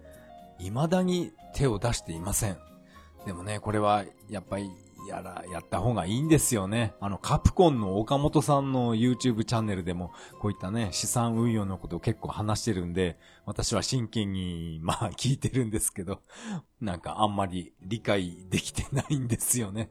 [0.60, 2.58] 未だに手を出していません。
[3.26, 4.70] でもね、これはやっぱり
[5.08, 6.94] やら、やった方がいいんですよね。
[7.00, 16.20] あの、カプコンの岡本さんの YouTube チャンネルでも、こういったね、資産運用のことを結構話してるんで、私は真剣に、まあ、 聞いてるんですけど、
[16.80, 19.90] なんかあんまり理解できてないんですよね。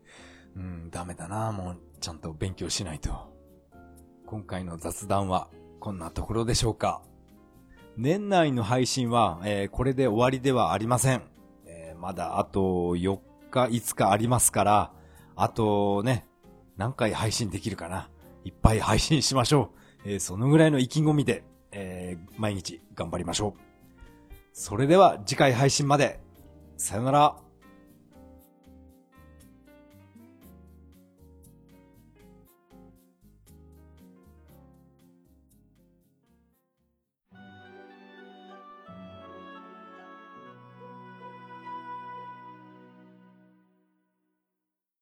[0.56, 3.34] うん、ダメだな、もう、ちゃんと勉強しないと。
[4.26, 5.50] 今回の雑談は
[5.80, 7.02] こんなところでしょうか。
[7.98, 11.22] 年内の配信は、えー、これで終わりではありません。
[11.66, 13.20] えー、まだあと4
[13.52, 14.92] 日、5日ありますから、
[15.36, 16.26] あとね、
[16.78, 18.10] 何回配信できるかな。
[18.44, 19.72] いっぱい配信しましょ
[20.06, 20.10] う。
[20.10, 23.60] えー、そのぐらいの意気込みで、え毎日頑張りましょう。
[24.54, 26.20] それでは次回配信まで。
[26.78, 27.43] さよなら。